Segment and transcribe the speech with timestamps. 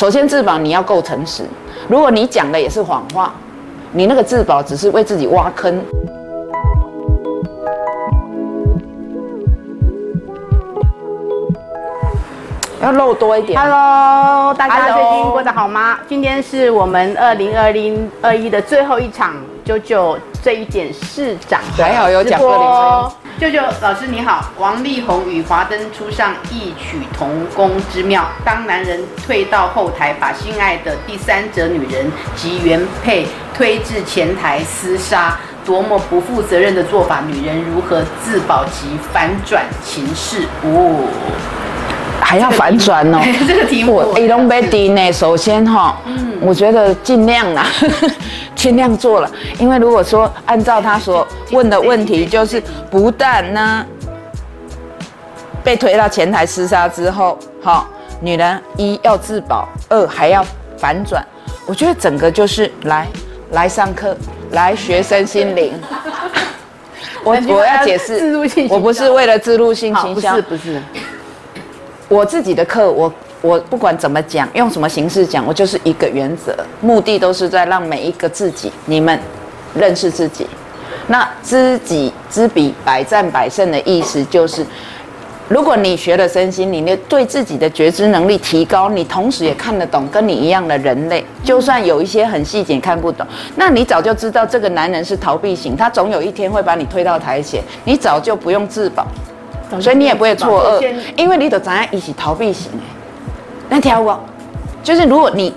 [0.00, 1.44] 首先自保你要够诚实，
[1.86, 3.34] 如果你讲的也是谎话，
[3.92, 5.78] 你那个自保只是为自己挖坑。
[12.80, 13.60] 要露多一点。
[13.60, 15.98] Hello，大家最近过得好吗？
[16.08, 19.34] 今天是我们二零二零二一的最后一场
[19.66, 28.28] 九九这一件市长的还好有讲直播2021舅舅老师你好，王力宏与华灯初上，异曲同工之妙。
[28.44, 33.26] 当男人退到后台，把心爱的第三者女人及原配
[33.56, 37.22] 推至前台厮杀，多么不负责任的做法！
[37.26, 40.42] 女人如何自保及反转情势？
[40.62, 41.08] 哦，
[42.20, 43.20] 还要反转哦。
[43.48, 47.66] 这个题目我 A 龙 b a 呢，首先哈，嗯我觉得尽量啦，
[48.60, 53.86] 尽量做了，因为如果说按照他所问的问题，就是不但呢
[55.64, 57.88] 被推到前台厮杀之后，哈，
[58.20, 60.44] 女人一要自保，二还要
[60.76, 61.24] 反转，
[61.64, 63.06] 我觉得整个就是来
[63.52, 64.14] 来上课，
[64.50, 65.72] 来学生心灵。
[67.24, 68.36] 我我要解释
[68.68, 70.36] 我不是为了自入性好，不行销。
[70.36, 70.82] 是，不是，
[72.08, 73.10] 我自己的课，我
[73.42, 79.18] 我不管怎么讲，用什么形式讲，我就是一个原则，目的都是在让每一个自己，你们
[79.74, 80.46] 认识自己。
[81.06, 84.64] 那知己知彼，百战百胜的意思就是，
[85.48, 99.06] 如果你学了身心灵，你对自己的觉知能力提高，你同时也看得懂跟你一样的人类，就算有一些很细节看不懂，那你早就知道这个男人是逃避型，他总有一天会把你推到台前，你早就不用自保。
[99.80, 102.78] 所以你也不会错愕，因为你都怎样一起逃避型的。
[103.70, 104.18] 那条我
[104.82, 105.54] 就是，如果你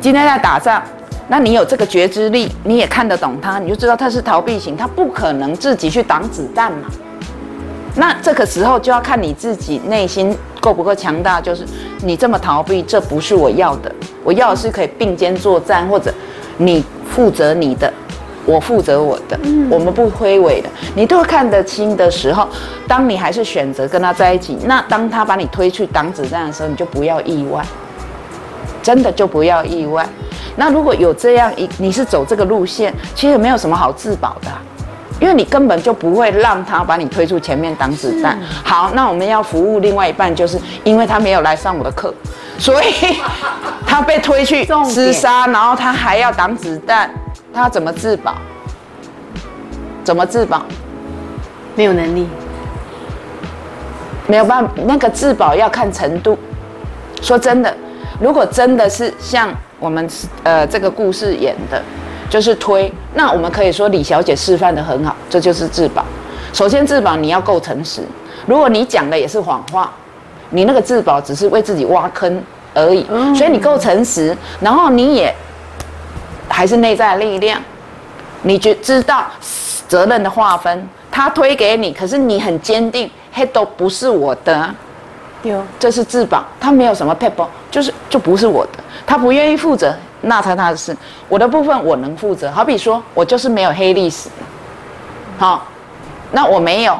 [0.00, 0.82] 今天在打仗，
[1.28, 6.88] 那你有这个觉知力，你也看得懂他，你就知道他是逃避型，他不可能自己去挡子弹嘛。
[7.96, 11.66] 那这个时候就要看你自己内心够不够强大，就是
[12.02, 16.12] 你这么逃避，这不是我要的，我要的是可以并肩作战，或者
[16.56, 17.92] 你负责你的，
[18.46, 19.38] 我负责我的，
[19.70, 22.46] 我们不推诿的，你都看得清的时候，
[22.86, 27.64] 当你还是选择跟他在一起，那当他把你推去挡子弹的时候，你就不要意外，
[28.82, 30.06] 真的就不要意外。
[30.56, 34.60] 那如果有这样一，你是走这个路线，其实没有什么好自保的啊、
[35.20, 38.38] 因为你根本就不会让他把你推出前面挡子弹。
[38.62, 42.12] 好，那我们要服务另外一半，就是因为他没有来上我的课，
[42.58, 42.86] 所以
[43.86, 47.10] 他被推去厮杀，然后他还要挡子弹，
[47.54, 48.34] 他怎么自保？
[50.02, 50.62] 怎么自保？
[51.76, 52.26] 没有能力，
[54.26, 56.36] 没有办法，那个自保要看程度。
[57.22, 57.72] 说真的，
[58.20, 59.48] 如果真的是像
[59.78, 60.06] 我们
[60.42, 61.80] 呃这个故事演的，
[62.28, 66.04] 就是推，那我们可以说李小姐示范的很好，这就是自保。
[66.52, 68.02] 首先自保你要够诚实，
[68.46, 69.90] 如果你讲的也是谎话，
[70.50, 72.42] 你那个自保只是为自己挖坑
[72.74, 73.06] 而已。
[73.34, 75.34] 所以你够诚实，然后你也
[76.54, 77.60] 还是内在力量，
[78.42, 79.24] 你觉知道
[79.88, 84.56] 责任的划分，他推给你，可是你很坚定，嘿都不是我的。
[84.56, 84.72] 啊、
[85.42, 85.60] 有。
[85.80, 90.96] 这是自保，他没有什么 paper，就是就不是我的，他不愿意负责，那他他的事，
[91.28, 92.48] 我的部分我能负责。
[92.52, 94.28] 好比说我就是没有黑历史，
[95.36, 95.66] 好，
[96.30, 96.96] 那我没有，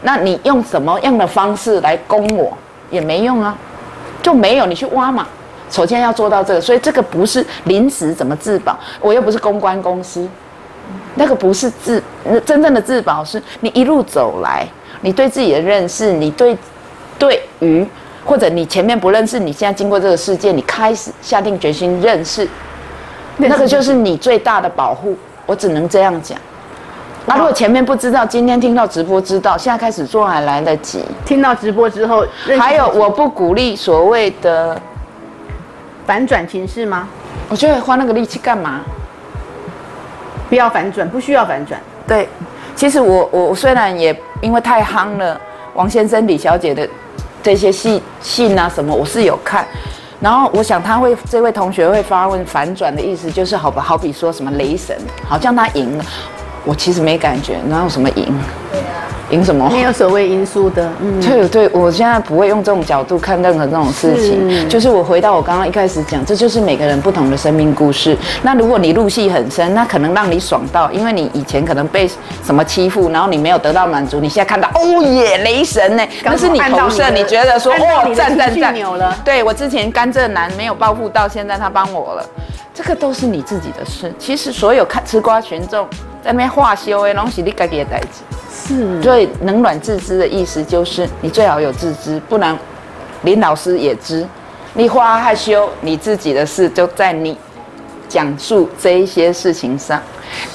[0.00, 2.56] 那你用什么样的方式来攻我
[2.90, 3.54] 也没用啊，
[4.22, 5.26] 就没有你去挖嘛。
[5.70, 10.28] 首先要做到这个，所以这个不是临时怎么自保，我又不是公关公司，
[11.14, 14.66] 那个不是自，那真正的自保是你一路走来，
[15.00, 16.56] 你对自己的认识，你对
[17.18, 17.86] 对于
[18.24, 22.48] 或者你前面不认识，你现在经过这个世界，你开始下定决心认识，
[23.36, 25.16] 那个就是你最大的保护。
[25.46, 26.38] 我只能这样讲。
[27.26, 31.04] 那、如果前面不知道，今天听到直播知道，现在开始做还来得及。
[31.26, 32.24] 听到直播之后，
[32.58, 34.80] 还有，我不鼓励所谓的，
[36.06, 37.08] 反转情势吗？
[37.48, 38.80] 我觉得花那个力气干嘛？
[40.48, 41.80] 不要反转，不需要反转。
[42.06, 42.28] 对，
[42.76, 45.40] 其实我我我虽然也因为太夯了，
[45.74, 46.88] 王先生、李小姐的
[47.42, 49.66] 这些信信啊什么，我是有看。
[50.20, 54.96] 然后我想他会这位同学会发问反转的意思，就是好吧，好比说什么雷神，
[55.28, 56.04] 好像他赢了，
[56.64, 58.34] 我其实没感觉，哪有什么赢？
[59.34, 59.68] 赢什么？
[59.70, 68.16] 没有所谓因素的，嗯，对对，我现在不会用这种角度看任何这种事情，是就是我回到我刚刚一开始讲，这就是每个人不同的生命故事。
[68.42, 72.08] 那如果你入戏很深，那可能让你爽到，因为你以前可能被
[72.44, 78.74] 什么欺负，然后你没有得到满足，你现在看到哦耶雷神呢，那是你投射，你觉得说哦赞赞赞
[79.24, 82.26] 对我之前甘蔗男没有报复到，现在他帮我了，
[82.72, 84.12] 这个都是你自己的事。
[84.18, 85.86] 其实所有看吃瓜群众
[86.22, 88.22] 在那边化修的，拢是你自己的代志。
[88.54, 92.56] 是所以冷暖自知的意思就是你最好有自知，不然
[93.22, 94.26] 林老师也知，
[94.74, 97.36] 你花害羞，你自己的事就在你
[98.08, 100.00] 讲述这一些事情上。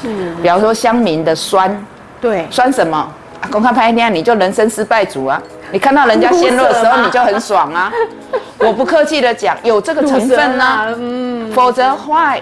[0.01, 1.85] 是，比方说乡民的酸，
[2.21, 2.97] 对，酸什么？
[2.97, 5.41] 啊公开拍天，你就人生失败组啊！
[5.71, 7.91] 你看到人家陷落的时候，你就很爽啊！
[8.59, 12.41] 我不客气的讲，有这个成分呢、嗯，否则坏。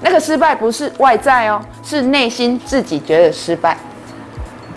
[0.00, 3.76] 那个失败不是外在哦，是内心自己觉得失败。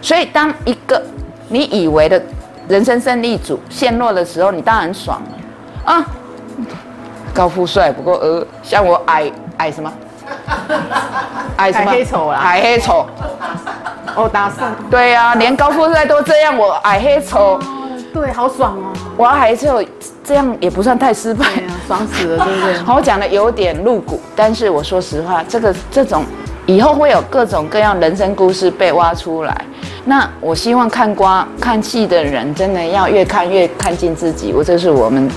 [0.01, 1.01] 所以当一个
[1.47, 2.21] 你以为的
[2.67, 6.05] 人生胜利组陷落的时候，你当然爽了啊！
[7.33, 9.91] 高富帅不过呃，像我矮矮什么？
[11.57, 11.91] 矮什么？
[11.91, 13.07] 矮黑丑啦矮黑丑。
[14.15, 17.57] 哦，打胜，对呀、连高富帅都这样，我矮黑丑，
[18.13, 19.81] 对，好爽哦，我还是有
[20.21, 21.45] 这样也不算太失败。
[21.45, 22.77] 啊，爽死了，对不对？
[22.83, 26.25] 好，我讲的有点露骨，但是我说实话，这个这种
[26.65, 29.65] 以后会有各种各样人生故事被挖出来。
[30.05, 35.29] 那我希望看瓜看戏的人真的要越看越看进自己，我这是我们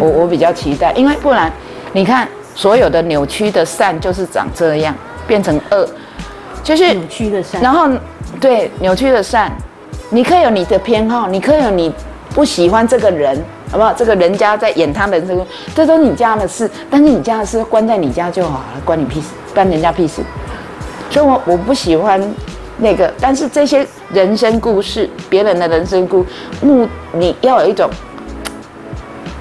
[0.00, 1.50] 我我比较期待，因为不然
[1.92, 4.94] 你看所有的扭曲的善就是长这样，
[5.26, 5.88] 变成恶，
[6.64, 7.88] 就是扭曲的善，然后
[8.40, 9.52] 对扭曲的善，
[10.10, 11.92] 你可以有你的偏好，你可以有你
[12.34, 13.40] 不喜欢这个人，
[13.70, 13.92] 好不好？
[13.92, 20.20] 这个人家在演他人生，这都是你家的事，但是你家的事关在你家就好了，关你屁事，关人家屁事。
[21.10, 22.20] 所以我我不喜欢
[22.78, 26.24] 那个，但是这些人生故事，别人的人生故
[26.60, 27.88] 目，你要有一种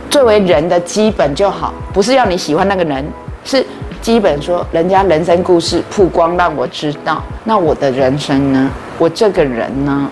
[0.10, 3.04] 作为人的基本就好，不是要你喜欢那个人，
[3.44, 3.66] 是
[4.02, 8.70] 基本说人家人生故事曝光让我知道，那我的人生呢？
[8.98, 10.10] 我这个人呢？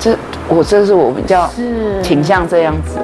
[0.00, 0.16] 这
[0.48, 2.98] 我这是我比较是倾向这样子。